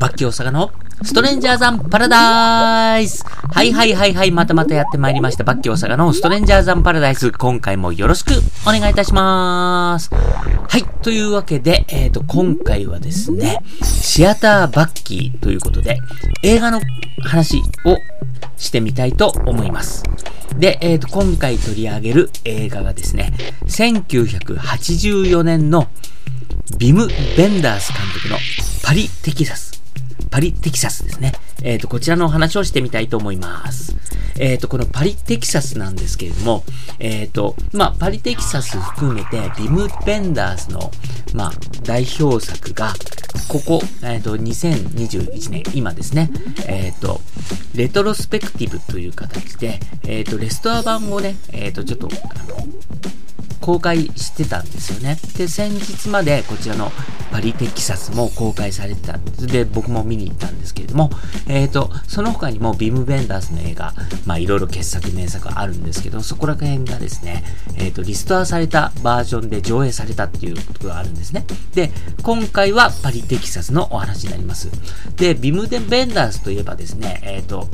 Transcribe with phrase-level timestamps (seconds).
[0.00, 0.70] バッキー大阪の
[1.02, 5.42] ストレンジャーザンパラダイスはいはいはいはい、またまたやってまいりました。
[5.42, 7.32] バッキー大阪のストレンジャーザンパラダイス。
[7.32, 10.10] 今回もよろしくお願いいたします。
[10.14, 15.98] はい、というわけで、えっ、ー、と、今回はですね、シアターバッキーということで、
[16.44, 16.80] 映画の
[17.24, 17.96] 話を
[18.56, 20.04] してみたいと思います。
[20.56, 23.32] で、えっ、ー、と、今回取り上げる映画がですね、
[23.66, 25.88] 1984年の
[26.78, 28.36] ビム・ベンダース監督の
[28.84, 29.67] パリ・テキサス。
[30.30, 31.32] パリ・テキサスですね。
[31.62, 33.96] えっ、ー、と、こちらのお話をしてみたいと思います。
[34.38, 36.64] えっ、ー、と、このパリ・テキサスなんですけれども、
[36.98, 40.90] えっ、ー、と、まあ、パリ・テキサス含めて、ビム・ベンダースの、
[41.34, 42.94] まあ、代表作が、
[43.48, 46.30] ここ、えっ、と、2021年、今ですね、
[46.66, 47.20] えっ、と、
[47.74, 52.66] レトロスペクティブという形で、えっ、と、レストア版をね、えっ、と、ちょっと、あの、
[53.68, 55.18] 公開してたんですよね。
[55.36, 56.90] で、先日までこちらの
[57.30, 59.46] パリテキサスも公開されてたんです。
[59.46, 61.10] で、僕も見に行ったんですけれども、
[61.48, 63.92] えっ、ー、と、その他にもビム・ベンダースの映画、
[64.24, 67.44] まあいろいろ傑作名作あるんですけど、そこら辺がですね、
[67.76, 71.44] えっ、ー、と、リストアされたバージョンで上映されたっていうことがあるんですね。
[71.74, 71.90] で、
[72.22, 74.70] 今回はパリテキサスのお話になります。
[75.16, 77.68] で、ビム・ベンダースといえばですね、えっ、ー、と、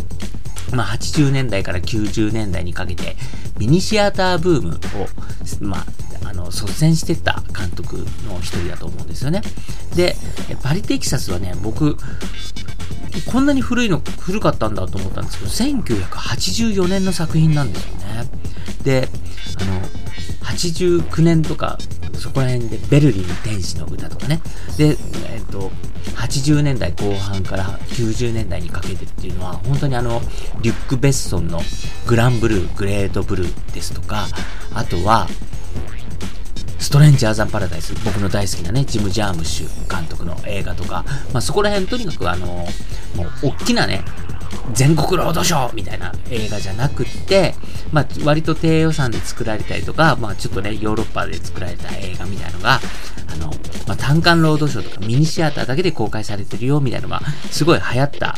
[0.72, 3.16] まあ、80年代から90年代にかけて、
[3.58, 4.78] ミニシアターブームを、
[5.60, 5.83] まあ、あ
[6.34, 9.42] の、率先してた監督の一人だと思うんですよね。
[9.94, 10.16] で、
[10.62, 11.96] パリテキサスはね、僕、
[13.26, 18.28] こんなに古いの、古かったんだと思ったんですけど、1984年の作品なんですよね。
[18.82, 19.08] で、
[19.60, 19.80] あの、
[20.44, 21.78] 89年とか、
[22.18, 24.40] そこら辺でベルリン天使の歌とかね。
[24.76, 24.96] で、
[25.30, 25.70] えっ、と、
[26.16, 30.20] 80年代後半から90年代にかけてっていうのは、本当にあの、
[30.60, 31.60] リュック・ベッソンの
[32.06, 34.26] グランブルー、グレートブルーですとか、
[34.74, 35.28] あとは、
[36.94, 44.04] トレンジャーザンパラダイス、僕の大好きなね、ジム・ジャームッシュ監督の映画とか、まあそこら辺とにかくあの、もう大きなね、
[44.74, 47.56] 全国ロードショーみたいな映画じゃなくって、
[47.90, 52.80] まあ、割と低予算で作られたりとか、まあ、ちょっとね、ヨーロッパで作られた映画みたいなのが、
[53.26, 53.52] あの、
[54.04, 58.36] 単館ロードショーとかミニシアターだけで公開されてるよ、みたいなのが、すごい流行った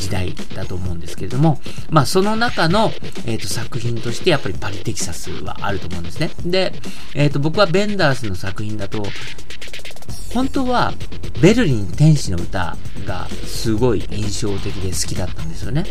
[0.00, 2.90] 時代だと思うんですけれども、まあ、その中の、
[3.24, 6.32] えっ、ー、と、作品として、やっぱりパリテキサスはあると思うんですね。
[6.44, 6.72] で、
[7.14, 9.06] えっ、ー、と、僕はベンダースの作品だと、
[10.32, 10.92] 本当は、
[11.40, 12.76] ベルリン天使の歌
[13.06, 15.84] がすごい印象的で好きだったんですよね。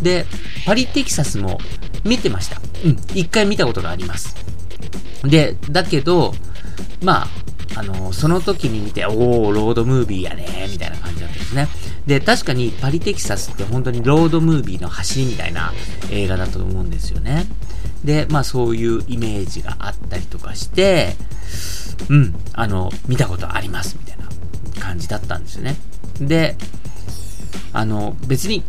[0.00, 0.24] で、
[0.64, 1.58] パリテキサスも
[2.04, 2.60] 見てました。
[2.84, 4.36] うん、一回見たことがあります。
[5.24, 6.32] で、だけど、
[7.02, 11.68] まあ、あの、その時に見て、おー、ロードムービーやねみたいな感じだったんですね。
[12.06, 15.72] で、確かにパリテキサスって本当にロードムービーの走りみたいな
[16.10, 17.46] 映画だと思うんですよね。
[18.04, 21.16] で、まあそういうイメージがあったりとかして、
[22.08, 24.28] うん、あの、見たことあります、みたいな
[24.80, 25.76] 感じだったんですよね。
[26.20, 26.56] で、
[27.72, 28.62] あの、別に、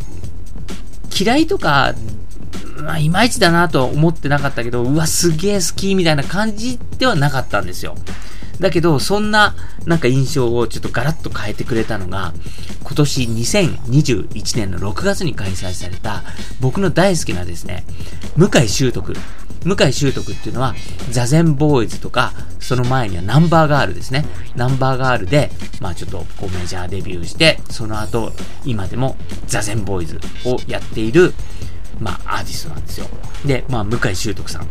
[1.18, 1.94] 嫌いとか、
[2.84, 7.96] まあ、いまいちだなとは思ってなかったけど、うわ、すげえ好きみたいな感じではなかったんですよ。
[8.60, 12.34] だけど、そんな、なんか印象をちょっとガラッと変えてくれたのが、
[12.84, 16.24] 今年2021年の6月に開催された、
[16.60, 17.86] 僕の大好きなですね、
[18.36, 19.14] 向井修徳
[19.64, 20.76] 向井修徳っていうのは、
[21.12, 24.26] 座禅ボーイズとか、その前にはナンバーガールですね。
[24.56, 25.52] ナンバーガールで、
[25.82, 28.32] まあちょっとこうメジャーデビューして、その後、
[28.66, 31.34] 今でも座禅ボーイズをやっている、
[32.00, 33.08] まあ、アーティストなんですよ。
[33.46, 34.68] で、まあ、向井修徳さん。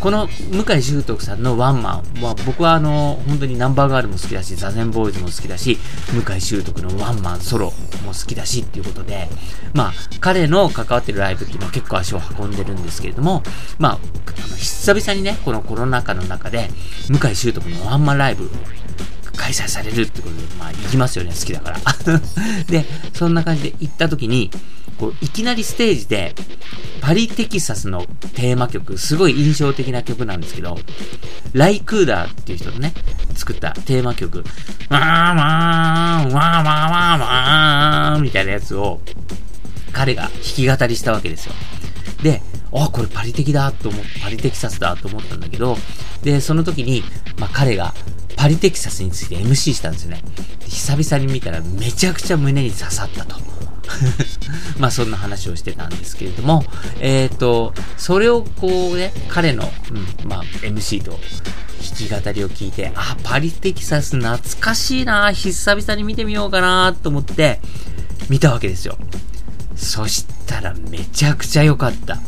[0.00, 5.78] この向井修徳さんのワンマンは、僕はあの、本当にナンバーガールも好きだし、ザゼンボーイズも好きだし、
[6.12, 7.72] 向井修徳のワンマンソロ
[8.04, 9.28] も好きだしっていうことで、
[9.72, 13.42] まあ、彼の関わってるライブっていうのは結構足を運んでるんですけれども、
[13.78, 16.68] まあ、あの久々にね、このコロナ禍の中で、
[17.08, 18.50] 向井修徳のワンマンライブ、
[19.36, 21.78] 開催されるってことで、まあ行きますよね、好きだから。
[22.68, 22.84] で、
[23.14, 24.50] そんな感じで行った時に、
[25.04, 26.34] こう、いきなりステージで、
[27.02, 30.78] パリテキサスのテーマ曲、すごい印象的な曲なんですけど、
[31.52, 32.94] ライクーダーっていう人のね、
[33.34, 39.00] 作ったテーマ曲、わーわー、わーわーわーわーみたいなやつを、
[39.92, 41.52] 彼が弾き語りしたわけですよ。
[42.22, 42.40] で、
[42.72, 45.76] あ、これパリテキだと思って、パリテキサスだと思ったんだけど、
[46.22, 47.04] で、その時に、
[47.38, 47.94] まあ、彼が
[48.36, 50.22] パリテキサスについて MC したんですよね。
[50.66, 53.53] 久々に見たらめちゃくちゃ胸に刺さったと。
[54.78, 56.64] まあそんな話をしてたんですけれども、
[57.00, 67.60] えっ、ー、と、それをこうね、彼の、うん、まあ MC と弾き語りを聞いて、あ、パリテキサス懐かしいな、久々に見てみようかなと思って
[68.28, 68.98] 見たわけですよ。
[69.76, 72.18] そしたらめちゃくちゃ良かった。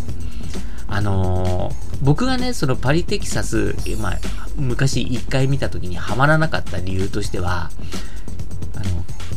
[0.88, 4.18] あのー僕がね、そのパリテキサス、まあ、
[4.56, 7.70] 昔一回見た時にハマらなかった理由としては、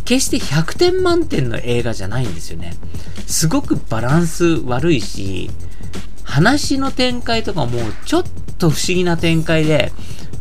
[0.09, 2.73] 決して100点満点の映画じゃないんですよね。
[3.27, 5.51] すごくバランス悪いし、
[6.23, 8.23] 話の展開とかもちょっ
[8.57, 9.91] と不思議な展開で、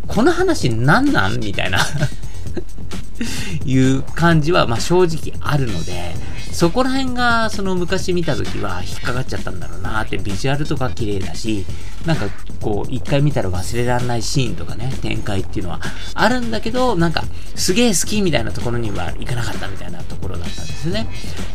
[0.07, 1.39] この話何なん？
[1.39, 1.81] みたいな
[3.67, 6.15] いう感じは、まあ、正直あるので、
[6.53, 11.65] そこら辺が、その昔見た時は引っかかっちゃったんだろうなって、ビジュアルとか綺麗だし、
[12.07, 12.27] なんか
[12.61, 15.81] こう、一回見たら忘れられないシーンとかね、展開っていうのは
[16.15, 17.25] あるんだけど、なんか、
[17.55, 21.09] すげえ好きみたいなところにはいかなかったみたいなところだったんですよね。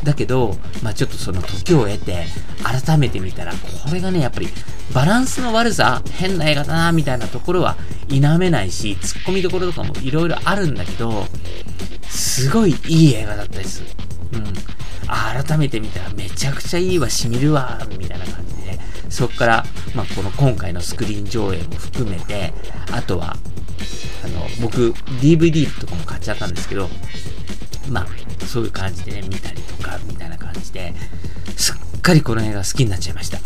[0.04, 2.26] だけど、まあちょっとその時を経て、
[2.64, 4.50] 改めて見たら、これがね、やっぱり、
[4.94, 7.78] バランスの悪さ、変な映画だな、みたいなところは
[8.10, 11.28] 否めないし、突っ込みどころとかもいろいろあるんだけど、
[12.10, 13.84] すごいいい映画だったです。
[14.34, 14.44] うん。
[15.14, 18.80] 改めて見たらめちゃくちゃいいわ、しみるわ、みたいな感じでね。
[19.10, 19.66] そこから、
[19.96, 22.54] まあ、この今回のスクリーン上映も含めて、
[22.92, 23.38] あとは、
[24.24, 26.90] あの、僕、DVD とかも買っちゃったんですけど、
[27.90, 28.08] まあ、
[28.46, 30.94] そういう感じでね、見たりとか、みたいな感じで、
[31.56, 33.40] すっかりこの映画好きになっちゃいました。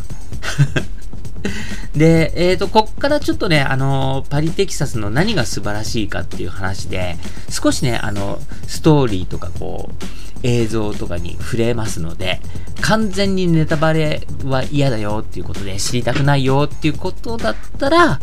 [1.96, 7.18] で、えっ、ー、と、こっからちょっとね、あの、パリテキサスの何が素晴らしいかっていう話で、
[7.50, 10.06] 少しね、あの、ストーリーとかこう、
[10.44, 12.40] 映像とかに触れますので、
[12.82, 18.20] 完全にネタバレは嫌だよっていうことで知りたくないよっていうことだったら、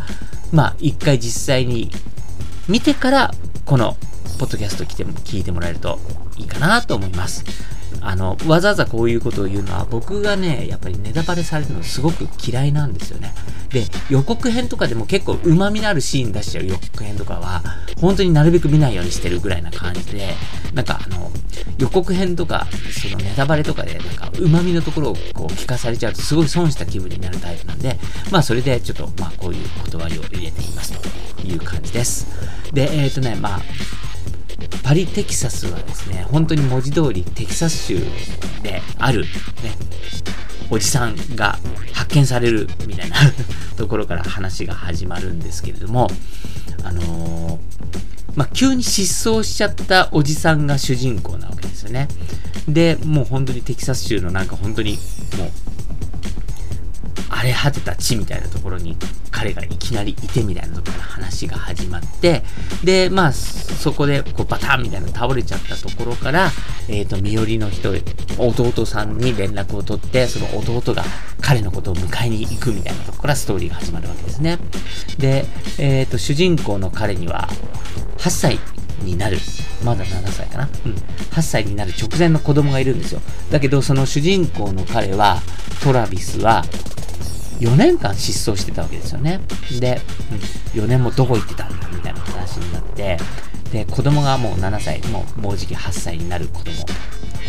[0.53, 1.91] まあ、一回実際に
[2.69, 3.35] 見てから、
[3.65, 3.97] この、
[4.39, 5.99] ポッドキャスト来ても聞いてもらえると
[6.37, 7.45] いいかなと思います。
[8.01, 13.33] あの、わざわざこういうことを言うのは、僕がね、やっぱりネタバレされるのすごく嫌いなんですよね。
[13.71, 17.63] で、予告編とかでも結構旨味のあるシーン出しちゃう予告編とかは、
[18.01, 20.35] 本当になるべく見ないようにしてるぐらいな感じで、
[20.75, 21.31] なんかあの、
[21.79, 27.99] 予告編とか、そのネタバレとかで、なんか旨味のところをこう聞かされちゃうとすごい損した気分になるタイプなんで、
[28.31, 32.27] まあそれでちょっと、まあこういう断りを入れていますという感じです。
[32.73, 33.61] で、えっ、ー、とね、まあ、
[34.83, 37.99] パリテキサスはですね、本当に文字通りテキサス州
[38.63, 39.27] である、ね、
[40.71, 41.59] おじさんが
[41.93, 43.17] 発見されるみたいな
[43.77, 46.11] ところから話が始まるんですけれども、
[46.83, 47.59] あのー、
[48.37, 52.09] まあ、急に失踪しちゃったおじさんが主人公なわけですよね。
[52.69, 54.99] で、もう本当にテキサス州のなんか本当に
[55.39, 55.51] もう
[57.45, 58.97] れ果てた地みたいなところに
[59.31, 62.43] 彼がいきなりいてみたいなところから話が始まって、
[62.83, 66.51] で、まあ、そこでこうバタンみたいな倒れちゃったところから、
[66.89, 67.93] えっ、ー、と、身寄りの人、
[68.39, 71.05] 弟さんに連絡を取って、その弟が
[71.41, 74.59] 彼のことを迎えに行くみたいなところからストーリーが始まるわけですね。
[75.19, 75.45] で、
[75.79, 77.49] えっ、ー、と、主人公の彼には、
[78.19, 78.59] 8歳
[79.03, 79.39] になる。
[79.85, 80.69] まだ7歳かな？
[80.87, 80.93] うん。
[80.93, 83.21] 8歳になる直前の子供がいるんですよ。
[83.51, 85.43] だけど、その主人公の彼は、
[85.83, 86.65] トラビスは、
[87.61, 89.41] 4年間失踪してたわけですよね。
[89.81, 90.01] で、
[90.75, 93.19] 4年もどこ行ってたんだみたいな話になって、
[93.73, 96.73] で、子供がもう7歳、もうもうじき8歳になる子供。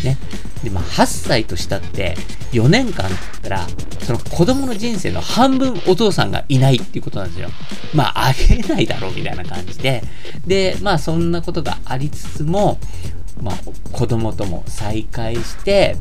[0.04, 0.18] ね。
[0.62, 2.16] で、まあ、8歳としたって、
[2.52, 3.66] 4年間って言ったら、
[4.04, 7.50] その子供の人生の半分お父さんがいないっていうことなんですよ。
[7.94, 10.02] まあ、あげないだろうみたいな感じで。
[10.46, 12.78] で、まあ、そんなことがありつつも、
[13.42, 13.56] まあ、
[13.92, 15.96] 子供とも再会して、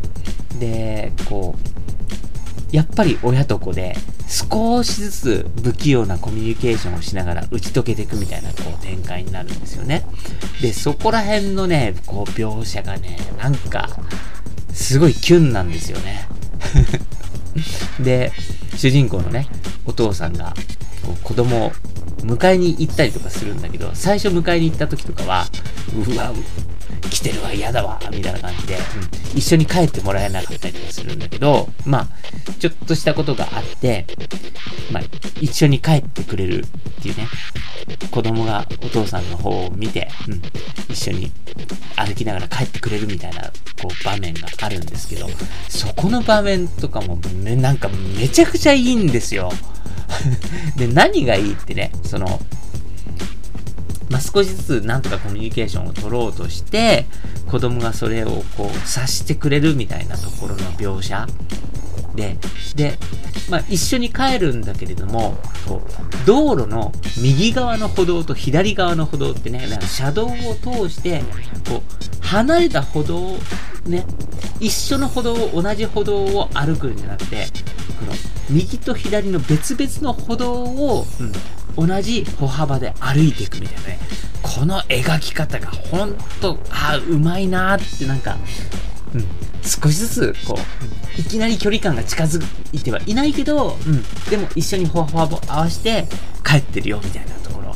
[0.59, 2.34] で、こう、
[2.75, 3.95] やっぱり親と子で
[4.27, 10.05] 少しずつ不器用なコミュニケーションをしながら打ち解けていくみたいなこう展開になるんですよね。
[10.61, 13.87] で、そこら辺のね、こう描写がね、なんか、
[14.73, 16.27] すごいキュンなんですよね。
[18.03, 18.33] で、
[18.75, 19.47] 主人公のね、
[19.85, 20.53] お父さんが、
[21.01, 21.71] こう子供を
[22.23, 25.47] 迎えに行ったりとかするんだけど、最初迎えに行った時とかは、
[25.95, 26.33] うわ、
[27.25, 28.81] てるわ、嫌だわ、みたいな感じで、うん、
[29.37, 32.07] 一緒に帰ってもらえなかったりとかするんだけど、まあ、
[32.59, 34.05] ちょっとしたことがあって、
[34.91, 35.03] まあ、
[35.41, 37.27] 一緒に帰ってくれるっていうね、
[38.11, 40.41] 子供がお父さんの方を見て、うん、
[40.91, 41.31] 一緒に
[41.95, 43.41] 歩きながら帰ってくれるみたいな、
[43.81, 45.27] こう、場面があるんですけど、
[45.67, 47.89] そこの場面とかも、ね、なんか
[48.19, 49.51] めちゃくちゃいいんですよ。
[50.77, 52.39] で、何がいいってね、その、
[54.09, 57.05] まあ、少しずつなんとかコミュニケーションを取ろうとして、
[57.49, 61.27] 子供がそれをこう察してくれるみたいなところの描写。
[62.15, 62.37] で、
[62.75, 62.97] で、
[63.49, 71.23] まあ、一緒に帰るんだけれども、こう道路の右側の歩道と左側の歩道ってね、なんか車道を通して、
[71.67, 73.37] こう、離れた歩道
[73.85, 74.05] ね、
[74.59, 77.47] 一緒の歩道を、同じ歩道を歩くんじゃなくて、
[77.99, 78.13] この
[78.49, 81.31] 右と左の別々の歩道を、うん
[81.77, 83.99] 同じ歩幅で歩いていくみたいなね。
[84.41, 88.37] この描き方がほんと、あうまいなーってなんか、
[89.13, 89.25] うん、
[89.63, 90.57] 少しずつ、こ
[91.17, 96.07] う、いきなり距離感が近づいてはいないけど、うん、でも一緒に歩幅を合わせて
[96.43, 97.75] 帰ってるよみたいなところ。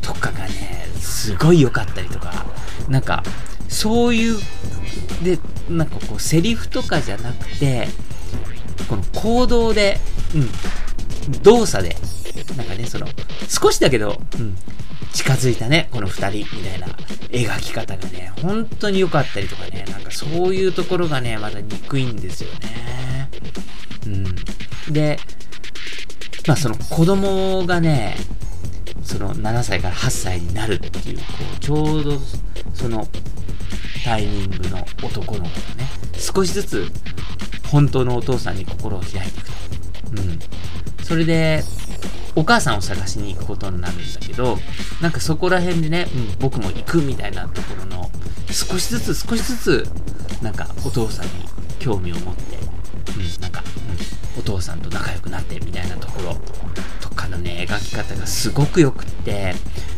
[0.00, 2.46] とかがね、すごい良かったりとか、
[2.88, 3.22] なんか、
[3.68, 4.38] そういう、
[5.22, 5.38] で、
[5.68, 7.88] なんかこう、セリフとかじゃなくて、
[8.88, 9.98] この行動で、
[10.34, 11.96] うん、動作で、
[12.56, 13.06] なんかね、その、
[13.48, 14.56] 少しだけど、うん、
[15.12, 16.86] 近づいたね、この二人、みたいな
[17.30, 23.30] 描き方がね、本当に良かったりとかね、なんかそういうところがね、まだ憎いんですよね。
[24.06, 24.92] うん。
[24.92, 25.18] で、
[26.46, 28.16] まあその子供がね、
[29.02, 31.24] その7歳から8歳になるっていう、こ
[31.56, 32.18] う、ちょうど
[32.74, 33.06] その
[34.04, 35.88] タイミングの男の子がね、
[36.18, 36.86] 少しずつ
[37.68, 39.52] 本当のお父さんに心を開いていくと。
[40.22, 40.38] うん。
[41.04, 41.62] それで、
[42.36, 44.58] お母さんを探しに行くことになるんだけど、
[45.00, 48.10] なんかそこら辺でね、うん、僕も行くみたいなところの、
[48.50, 49.88] 少しずつ少しずつ、
[50.42, 51.30] なんかお父さんに
[51.78, 53.64] 興味を持って、うん、なんか、
[54.36, 56.36] うん、お父さんと仲良くなってみたいなところ
[57.00, 59.54] とかのね、描き方がすごく良くって、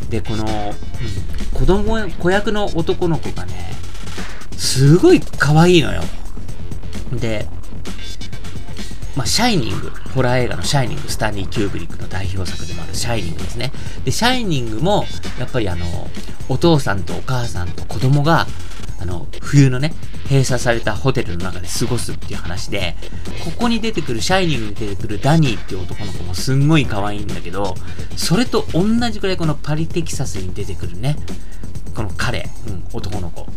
[0.08, 3.72] で、この、うん、子供、子役の男の子がね、
[4.56, 6.02] すごい可愛いのよ。
[7.12, 7.48] で、
[9.18, 13.72] まあ、シャイニング、ホラー映画のシャイニング、スタンリー・キューブリックの代表作でもあるシャイニングですね。
[14.04, 15.06] で、シャイニングも、
[15.40, 16.08] やっぱりあの、
[16.48, 18.46] お父さんとお母さんと子供が、
[19.00, 19.92] あの、冬のね、
[20.28, 22.94] 閉鎖されたホテルの中で過ごすっていう話で、
[23.44, 27.74] ここに出てくる、シャイニングに出てくるダニーっていう男の子もすんごい可愛いんだけど、
[28.16, 31.16] それと同じくらいこのパリテキサスに出てくるね、
[31.96, 33.47] この彼、うん、男の子。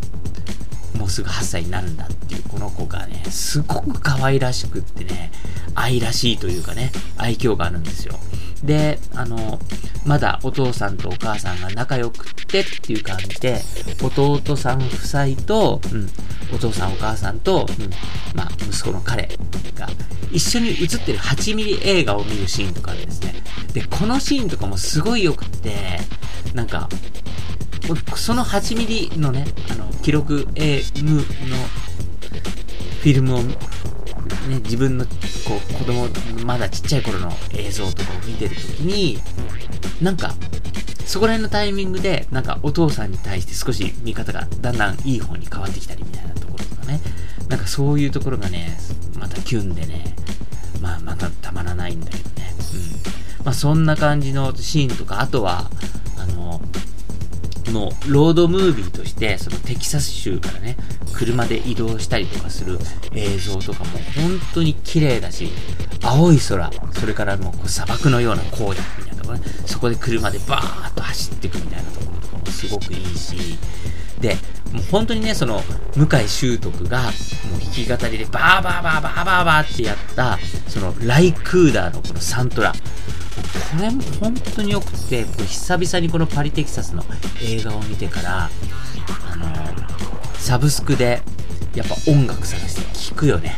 [1.12, 5.32] すぐ8歳になるんだっていうこの子がね、すごく可愛らしくってね、
[5.75, 8.15] 愛らしいというかね、愛嬌があるんですよ。
[8.63, 9.60] で、あの、
[10.06, 13.62] まだお父さんとお母さんが仲良くってっていう感じで、
[14.01, 16.10] 弟さん夫妻と、うん、
[16.53, 17.89] お父さんお母さんと、うん、
[18.36, 19.30] まあ、息子の彼
[19.75, 19.88] が
[20.32, 23.36] 一緒に映ってる8ミリ映画を見るシーンとかですね。
[23.74, 26.00] で、このシーンとかもすごい良くって、
[26.53, 26.89] なんか、
[28.16, 31.22] その8ミリのね、あの、記録 AM の
[33.02, 33.56] フィルムを、ね、
[34.64, 35.12] 自分の、こ
[35.58, 36.08] う、子供、
[36.46, 39.20] まだちっちゃい頃の映像とかを見てるときに、
[40.02, 40.34] なんか、
[41.06, 47.02] そこら辺のタイミングで、なんかお父さんに対して少し見方がだんだんいい方に変わってきたりみたいなところとかね、
[47.50, 48.78] なんかそういうところがね、
[49.20, 50.16] またキュンでね、
[50.82, 52.54] まあまたたまらないんだけどね。
[53.40, 53.46] うん。
[53.46, 55.70] まあそんな感じのシーンとか、あとは、
[57.72, 60.78] のロードムービーとして、そのテキサス州からね、
[61.13, 62.80] 車で移動したりとかする
[63.13, 65.51] 映像とかも本当に綺麗だし、
[66.04, 73.58] 青い空、それからもう砂漠のような荒野みたいなところね、そこで車でバーッと走っていくみたいなところとかもすごくいいし、
[74.20, 74.36] で、
[74.72, 75.62] もう本当にね、その、
[75.96, 77.10] 向井秀徳が、も
[77.58, 82.74] う弾き語りでバーバーバーバーバーバーってやった、その、ライ・クーダーのこのサントラ。
[83.36, 87.04] これも本当に良くて、久々にこのパリテキサスの
[87.42, 88.50] 映画を見てから、
[89.32, 89.46] あの、
[90.36, 91.22] サブスクで、
[91.76, 93.56] やっぱ音楽探して聴くよね。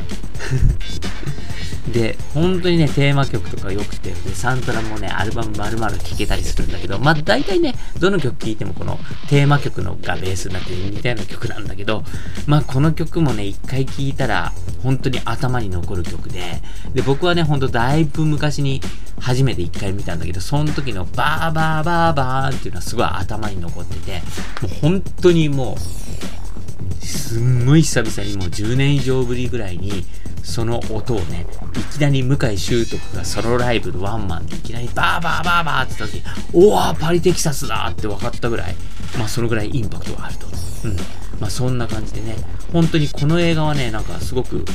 [1.92, 8.98] で、本当にね、テーマ曲とか良くて、で、サントラもね、アルバム丸々聴けたりするんだけど、まあ大体ね、どの曲聴いてもこの
[9.28, 12.04] テーマ曲のがベースになって似たような曲なんだけど、
[12.48, 16.62] まあこの曲もね、一回聴いたら、本当に頭に残る曲で、
[16.94, 18.82] で、僕はね、ほんとだいぶ昔に
[19.20, 24.22] 初めて一回見たんだけど、その時のバーバーバーバーっていうのはすごい頭に残ってて、
[24.62, 30.06] もう本当にもう、すんごい久々にもう10年以上ぶりぐらいに、
[30.44, 36.24] その音をね、いきなり向井修徳がソロライブのワンマンでいきなりバーバーバーバーって言った時、
[36.54, 38.76] おわパリテキサスだって分かったぐらい、
[39.18, 40.48] まあそのぐらいインパクトがあると。
[40.84, 40.96] うん。
[41.40, 42.36] まあそんな感じでね、
[42.72, 44.66] 本当にこの映画はね、なんかすごく、こ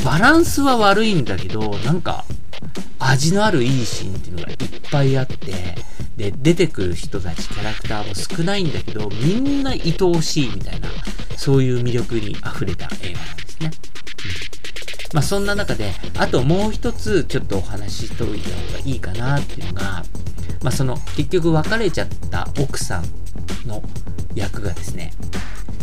[0.00, 2.24] う、バランスは悪いんだけど、なんか、
[2.98, 4.56] 味のあるいいシーンっていうのがいっ
[4.90, 5.36] ぱいあって、
[6.16, 10.88] で、出てくる人たち、キャラクターも少ないんだけど、みんな愛おしいみたいな、
[11.38, 13.70] そういう魅力に溢れた映画なんですね。
[15.10, 20.04] うん、まあそんな中で、あともう一つちょっとお話ししておいた方がいいかなっていうのが、
[20.62, 23.04] まあその結局別れちゃった奥さん
[23.68, 23.82] の
[24.34, 25.12] 役がですね、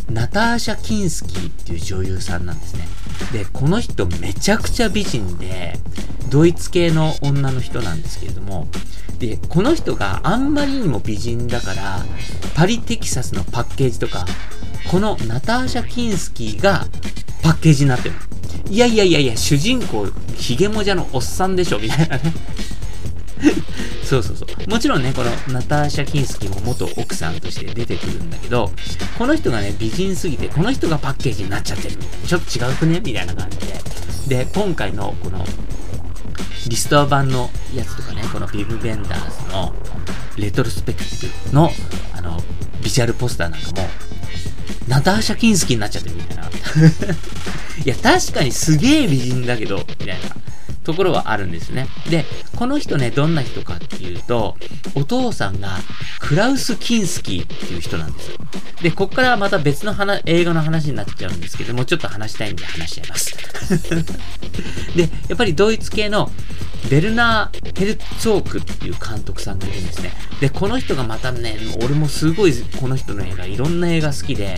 [0.09, 2.87] ナターシャ・キンスキーっていう女優さんなんですね。
[3.31, 5.79] で、この人めちゃくちゃ美人で、
[6.29, 8.67] ドイツ系の女の人なんですけれども、
[9.19, 12.05] で、この人があんまりにも美人だから、
[12.55, 14.25] パリテキサスのパッケージとか、
[14.89, 16.85] このナターシャ・キンスキーが
[17.41, 18.15] パッケージになってる
[18.69, 22.33] いやいやいやいや、主人公、ヒゲモジャのおっさんでしょみたいなね
[24.03, 24.69] そうそうそう。
[24.69, 28.71] もちろんね、このナターシャ・キンスキーも元奥さんとして出てくるんだけど、
[29.17, 31.97] この人がね、美人すぎて、この人がパッケージになっちゃってる。
[32.25, 33.01] ちょっと違うくね？
[33.03, 33.57] みたいな感じ
[34.29, 34.45] で。
[34.45, 35.45] で、今回のこの、
[36.67, 39.73] リストア版のやつとかね、このビブ・ベンダーズの
[40.37, 41.71] レトロスペクティブの、
[42.13, 42.41] あの、
[42.81, 43.87] 美ジュアルポスターなんかも、
[44.87, 46.43] ナターシャ・キンスキーになっちゃってるみたいな。
[47.85, 50.35] いや、確かにすげえ美人だけど、みたいな。
[50.85, 51.87] ところはあるんですね。
[52.09, 52.23] で、
[52.55, 54.55] この人ね、どんな人かっていうと、
[54.93, 55.79] お父さんが
[56.19, 58.37] クラウス・キンスキーっていう人なんですよ。
[58.81, 63.35] で、こっからまた別の話映画の話になっちゃうんですけども、ちょっと話したいんで話しちゃいます。
[64.95, 66.31] で、やっぱりドイツ系の
[66.89, 70.11] ベルナー・ヘルツォークっていう監督さんがいるんですね。
[70.39, 74.57] で、この人がまたね、俺もすごいこの人の映画、いろんな映画好きで、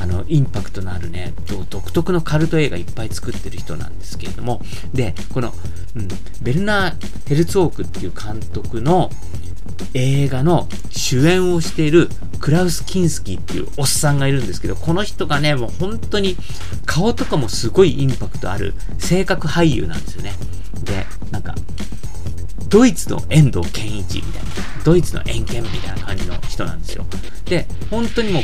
[0.00, 5.54] あの、インパクトのあるね、独特のカルト映画いっぱい作ってる人なんですけれども、で、この、
[5.94, 6.08] うん、
[6.42, 9.10] ベルナー・ヘルツォークっていう監督の
[9.94, 12.08] 映画の主演をしている
[12.40, 16.36] クラウス・キンスキーっていうおっさんがいるんですけど、この人がね、もう本当に
[16.86, 20.32] 顔とかもすごいインパクトある性格俳優なんですよね。
[20.84, 21.54] で、なんか、
[22.68, 24.48] ドイツの遠藤健一みたいな、
[24.84, 27.04] ドイツの遠見みたいな感じの人なんですよ。
[27.46, 28.40] で、本当にも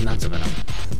[0.00, 0.46] う、なんつうのかな、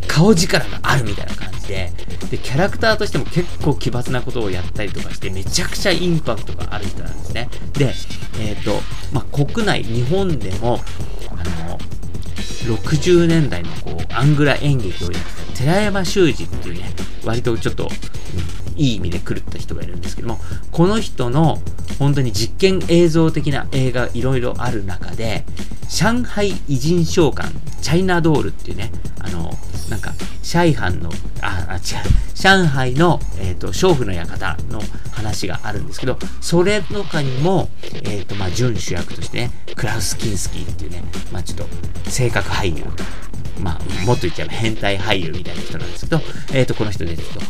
[0.09, 1.93] 顔力があるみたいな感じで、
[2.31, 7.49] で、キャラクターとしても結構奇抜なことをやったりとかして、めちゃくちゃインパクトがある人なんですね。
[7.75, 7.95] で、
[8.41, 8.81] えっ、ー、と、
[9.13, 10.81] まあ、国内、日本でも、
[11.31, 11.35] あ
[11.69, 11.79] の、
[12.77, 16.91] 60年代のこう、アングラ演劇をやってた寺山修司っていうね、
[17.25, 17.91] 割とちょっと、うん、
[18.79, 20.39] いい意味で狂った人がいるんですけども、
[20.73, 21.59] この人の
[21.99, 25.45] 本当に実験映像的な映画いろいろある中で、
[25.91, 27.51] 上海偉人召喚、
[27.83, 29.53] チャイナドールっていうね、あの、
[29.91, 31.83] なんか、シャイハンの、あ、あ違う、
[32.35, 34.81] 上海の、えっ、ー、と、娼婦の館の
[35.13, 42.85] 話があるんですけど、それとかにも、えっ、ー、と、まあ、準主役としてね、クラウス・キンスキーっていうね、まあ、ちょっと、性格俳優、
[43.61, 47.41] まあ、もっと言っちゃえば変態俳優みたいな人なんですけど、えっ、ー、と、この人ですけど、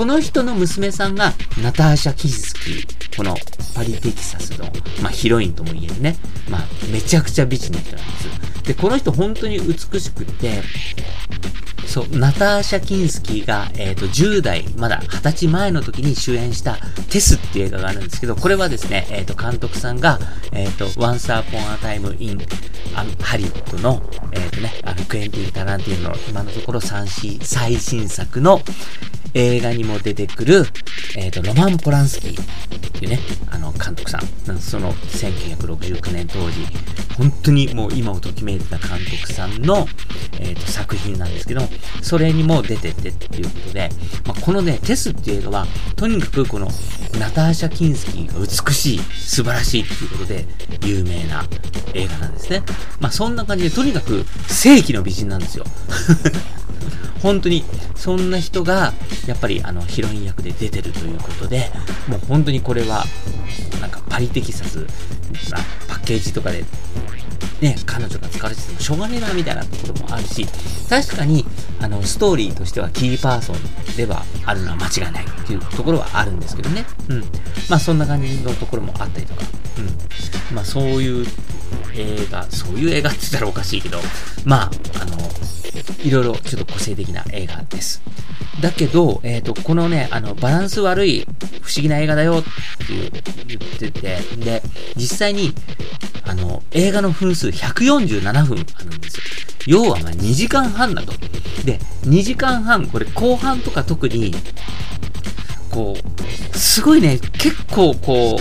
[0.00, 3.36] この人の娘さんが、ナターシャ・キンスキー、この
[3.74, 4.64] パリ・テキサスの、
[5.02, 6.16] まあ、ヒロインとも言えるね、
[6.48, 8.12] まあ、めちゃくちゃ美人な人なんで
[8.62, 8.62] す。
[8.62, 10.62] で、この人本当に美しくって、
[11.86, 16.78] そう、ナターシャ・キンスキーが、えっ、ー、と、10代、まだ20歳前の時に主演した
[17.10, 20.18] テスっていう映画があるんですけど、これはですね、えっ、ー、と、監督さんが、
[20.52, 22.38] えっ、ー、と、Once Upon a Time in
[23.20, 28.62] ハリウッドの、えっ、とね、あの、クエンティン・タランティーノの今のところ3最新作の
[29.34, 30.64] 映画にも出てくる、
[31.16, 33.18] えっ、と、ロマン・ポランスキーっていうね、
[33.50, 34.58] あの、監督さん。
[34.58, 36.66] その、1969年当時、
[37.16, 39.86] 本当にもう今をときめいてた監督さんの、
[40.40, 41.62] えっ、と、作品なんですけど、
[42.02, 43.88] それにも出ててっていうことで、
[44.26, 45.66] まあ、このね、テスっていう映画は、
[45.96, 46.68] とにかくこの、
[47.18, 50.46] ナターシャ・キンスキーが美しい、素晴らしいっていうことで、
[50.84, 51.44] 有名な
[51.94, 52.62] 映画なんですね。
[53.00, 55.64] まあ、そんな感じで、とにかく、正規の美人なんですよ。
[57.22, 57.64] 本当に、
[57.96, 58.92] そんな人が、
[59.26, 61.70] やっぱり、あの、ヒロイン役で出てるということで、
[62.08, 63.04] もう本当にこれは、
[63.80, 64.86] なんかパリテキサス、
[65.88, 66.64] パッケージとかで
[67.60, 70.46] ね、彼女が疲れててもしょうがねえなみたいなころもあるし、
[70.88, 71.44] 確かに、
[71.80, 76.84] あの、ストーリーとしてはキーパーソンではあるのは間違いないっていうところはあるんですけどね。
[77.08, 77.20] うん。
[77.68, 79.42] まあそんな感じのところもあったりとか、
[79.78, 80.56] うん。
[80.56, 81.26] まあそういう
[81.94, 83.98] 映画、そういう映画って言ったらおかしいけど、
[84.44, 85.16] まあ、あの、
[86.04, 88.02] いろいろちょっと個性的な映画です。
[88.60, 91.26] だけど、えっ、ー、と、このね、あの、バランス悪い
[91.62, 92.42] 不思議な映画だよ
[92.82, 93.10] っていう
[93.46, 94.62] 言ってて、で、
[94.96, 95.54] 実際に、
[96.24, 99.22] あの、映画の分数147分あるんですよ。
[99.66, 101.12] 要はま2時間半だと。
[101.64, 104.34] で、2時間半、これ後半とか特に、
[105.70, 105.96] こ
[106.52, 108.38] う、すごいね、結構こ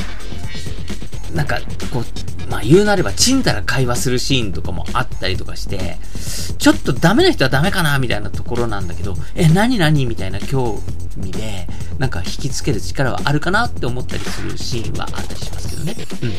[1.34, 1.60] う、なんか、
[1.92, 2.06] こう、
[2.50, 5.98] まあ言うなれば、ちんたら会話するシーンとかもあったりとかして、
[6.58, 10.06] ちょっとダメな人はダメかなみたいなところなんだけど、え、何何？
[10.06, 10.82] みたいな興
[11.18, 15.96] 味で、なんか引きつける力はあるかなって思ったりするシーンはあったりしますけどね。
[16.24, 16.30] うん。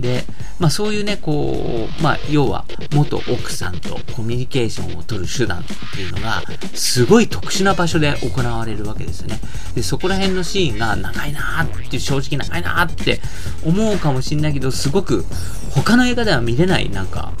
[0.00, 0.24] で、
[0.58, 5.62] まあそういうね、こう、まあ要は元奥さんとコミュニケーションを取る手段っ
[5.94, 6.42] ていうのが、
[6.74, 9.40] すごい特殊な場所で行われるわけですよね。
[9.74, 13.20] で、そこら辺のシーンが長いなーって正直長いなーって
[13.64, 15.24] 思うかもしんないけど、すごく
[15.74, 17.32] 他の映画では見れないなんか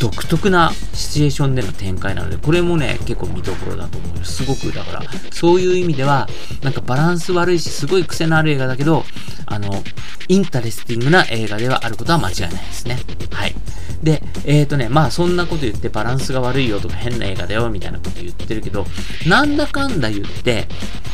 [0.00, 4.44] 独特なシチュエーションでの展開なので、これもね、結構見どころだと思います。
[4.44, 6.28] ごく、だから、そういう意味では、
[6.62, 9.04] なんかバランス悪いし、すごい癖のある映画だけど、
[9.46, 9.82] あの、
[10.28, 12.98] interesting な映画ではあることは間違いないですね。
[13.32, 13.54] はい。
[14.02, 18.86] で、えっ、ー、とね、まあそんなこと言ってバランスが悪いよとか変な映画だよみたいなこと言ってるけど、
[19.26, 20.68] なんだかんだ言って、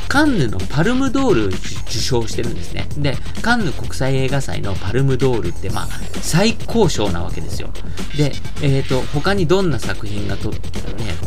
[0.08, 1.58] カンヌのパルムドールを受
[1.90, 2.86] 賞してるんですね。
[2.98, 5.88] で、カンヌ国際映画祭のパルムドールって、まあ、
[6.20, 7.70] 最高賞なわけですよ。
[8.16, 10.58] で、えっ、ー、と、他にどんな作品がとね、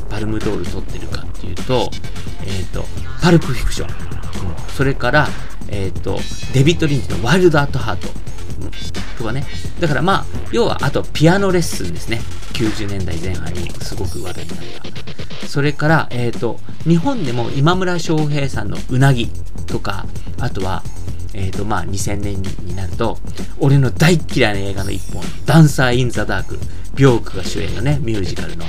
[0.09, 1.89] パルムドール取ってるかっていうと、
[2.45, 2.85] えっ、ー、と、
[3.21, 3.89] パルプフィクション。
[3.89, 5.27] うん、それから、
[5.69, 6.19] えっ、ー、と、
[6.53, 8.07] デビッド・リンチのワイルド・アット・ハート。
[8.61, 8.71] うん、
[9.17, 9.45] とかね。
[9.79, 12.21] だからまあ、要は、あと、ピアノレッスンですね。
[12.53, 14.59] 90年代前半にすごく話題になっ
[15.41, 15.47] た。
[15.47, 19.29] それから、えっ、と、日本でも今村翔平さんのうなぎ
[19.65, 20.05] とか、
[20.39, 20.83] あとは、
[21.37, 23.19] えっ、ー、と、まあ、2000年になると、
[23.59, 26.57] 俺の大嫌いな映画の一本、ダンサー・イン・ザ・ダーク、
[26.95, 28.65] ビョークが主演のね、ミュージカルの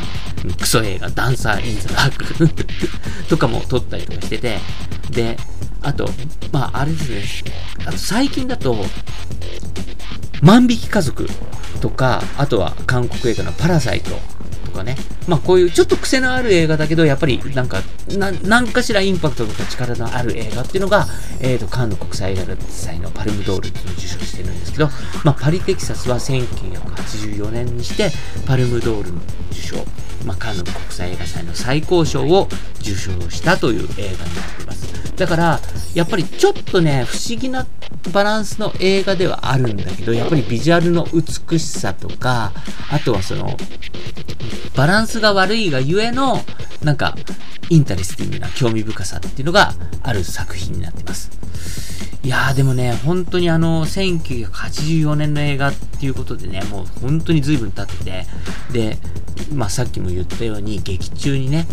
[0.61, 4.59] クソ映画、ダンサー・イン・ザ・ダークとかも撮ったりとかしてて、
[5.11, 5.38] で、
[5.81, 6.11] あと、
[6.52, 7.52] まあ、あれですね、
[7.87, 8.76] あと最近だと、
[10.42, 11.26] 万引き家族
[11.81, 14.11] とか、あとは韓国映画のパラサイト
[14.78, 14.96] かね。
[15.26, 17.82] まあこういうちょっと癖のある映画だけど、やっぱりなんか、
[18.16, 21.06] な、なんかしらインパクトとか力のある映画っていうのが、
[21.40, 24.88] えっ、ー、と、カンヌ国際映画祭のパルムドールっていうのを受賞してるんですけど、
[25.24, 28.10] まあパリテキサスは1984年にして
[28.46, 29.76] パルムドールの受賞、
[30.24, 32.48] まあカンヌ国際映画祭の最高賞を
[32.80, 34.67] 受賞したという映画になってます。
[35.18, 35.61] だから、
[35.94, 37.66] やっぱりちょっとね、不思議な
[38.12, 42.52] バランスの映画ではあるんだけど、やっぱりビジュアルの美しさとか、
[42.90, 43.57] あとはその、
[44.76, 46.40] バランスが悪いがゆえの、
[46.83, 47.16] なんか、
[47.68, 51.31] interesting な興味深さっていうのがある作品になってます。
[52.22, 58.26] いやーでもね、本当にあの、1984年の映画っていうことでね、もう本当に随分経ってて、
[58.72, 58.98] で、
[59.52, 61.66] まあさっきも言ったように劇中にね、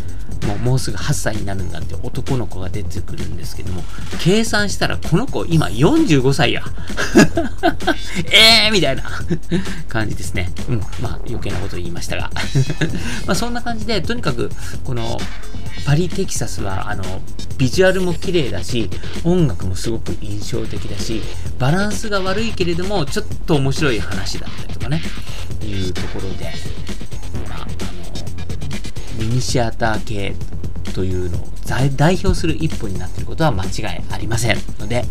[0.48, 3.84] もうもうすぐ8歳になるんだって男の子が出てくるんですけども、
[4.22, 6.64] 計算したらこの子今45歳や。
[8.32, 9.04] えーみたいな
[9.90, 10.52] 感じですね。
[10.70, 10.80] うん。
[11.02, 12.32] まあ余計なこと言いましたが。
[13.26, 14.52] まあそんな感じで、とにかく
[14.84, 15.20] この
[15.86, 17.04] パリテキサスはあの
[17.58, 18.90] ビジュアルも綺麗だし、
[19.24, 21.22] 音楽もすごく印象的だし、
[21.60, 25.02] バランスが悪いけれども、ちょっと面白い話だったりとかね、
[25.64, 26.54] いうところで、
[29.36, 30.34] ニシアター系
[30.94, 31.48] というのを
[31.98, 35.04] 代表する一歩になっていることは間違いありませんので、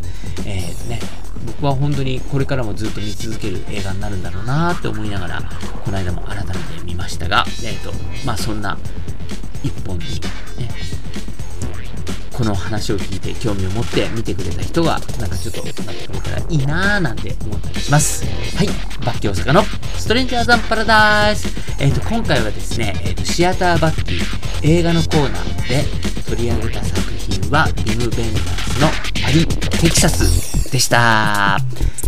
[0.47, 0.99] えーね、
[1.47, 5.43] 僕は本当にこれからもずっと見続ける映画になるんだろうなって思いながら、
[5.85, 7.93] この間も改めて見ましたが、え、ー、と、
[8.25, 8.79] まあそんな
[9.63, 10.71] 一本にね、
[12.37, 18.25] この話を聞いて興味を持って見てくれた人が、なんかちょっとなってくれたらいいなーなんて思ったりします。
[18.57, 18.67] はい。
[19.05, 19.63] バッキー大阪の
[19.97, 21.47] ストレンジャーザンパラダイス。
[21.81, 24.19] えっ、ー、と、今回はですね、えっ、ー、と、シアターバッキー
[24.63, 25.85] 映画のコーナーで
[26.29, 28.89] 取り上げた作品は、ビム・ベンダースの
[29.23, 31.59] パリ・テキサスでした。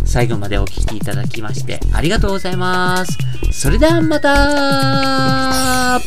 [0.05, 3.17] 最後までお聴きいただきましてありがとうございます。
[3.51, 5.99] それではまた